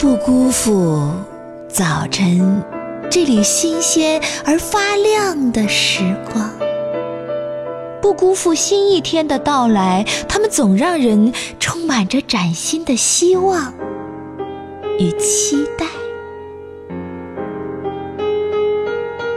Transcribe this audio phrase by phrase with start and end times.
[0.00, 1.10] 不辜负
[1.68, 2.64] 早晨
[3.10, 6.00] 这里新鲜而发亮的时
[6.32, 6.50] 光，
[8.00, 13.74] 不辜负新一天的到来，他们总让人充满着崭新的希望
[14.98, 15.84] 与期待。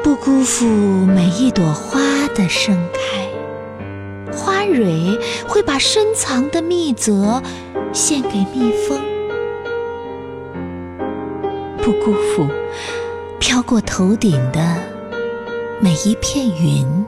[0.01, 1.99] 不辜负每一朵花
[2.33, 7.43] 的盛开，花蕊会把深藏的蜜泽
[7.91, 9.02] 献给蜜蜂。
[11.83, 12.47] 不辜负
[13.41, 14.77] 飘过头顶的
[15.81, 17.05] 每一片云，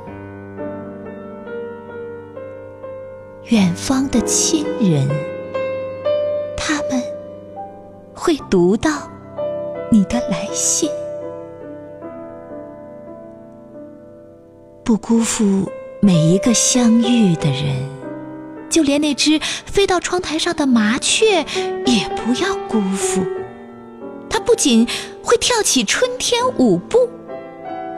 [3.45, 5.07] 远方的亲人，
[6.57, 7.01] 他们
[8.13, 9.09] 会读到
[9.89, 10.89] 你的来信。
[14.83, 17.77] 不辜负每一个相遇的人，
[18.69, 21.45] 就连那只飞到窗台上的麻雀
[21.85, 23.23] 也不要辜负。
[24.55, 24.87] 不仅
[25.21, 27.09] 会跳起春天舞步，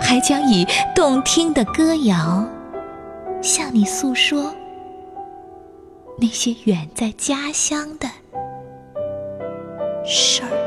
[0.01, 2.43] 还将以动听的歌谣
[3.43, 4.51] 向你诉说
[6.17, 8.09] 那些远在家乡的
[10.03, 10.66] 事儿。